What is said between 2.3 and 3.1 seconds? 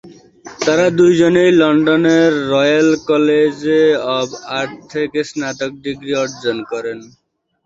royal